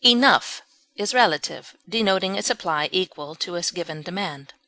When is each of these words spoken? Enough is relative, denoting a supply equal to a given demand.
Enough 0.03 0.63
is 0.95 1.13
relative, 1.13 1.75
denoting 1.87 2.35
a 2.35 2.41
supply 2.41 2.89
equal 2.91 3.35
to 3.35 3.55
a 3.55 3.61
given 3.61 4.01
demand. 4.01 4.51